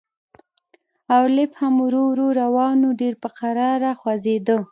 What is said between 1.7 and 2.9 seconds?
ورو ورو روان